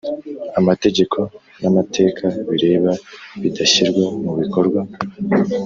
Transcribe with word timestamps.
Amategeko 0.59 1.19
n 1.59 1.63
amateka 1.69 2.25
bireba 2.49 2.91
bidashyirwa 3.41 4.05
mu 4.23 4.31
bikorwa 4.39 4.81